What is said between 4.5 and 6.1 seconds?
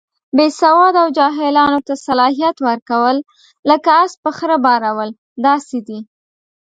بارول داسې دي.